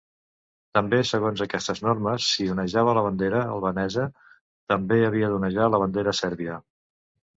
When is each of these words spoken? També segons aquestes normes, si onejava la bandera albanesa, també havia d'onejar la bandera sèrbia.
També 0.77 1.01
segons 1.09 1.43
aquestes 1.45 1.81
normes, 1.87 2.29
si 2.37 2.47
onejava 2.53 2.95
la 2.99 3.03
bandera 3.09 3.41
albanesa, 3.57 4.07
també 4.73 4.99
havia 5.11 5.31
d'onejar 5.35 5.69
la 5.75 5.83
bandera 5.85 6.19
sèrbia. 6.23 6.61